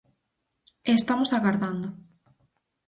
[0.89, 1.87] E estamos agardando.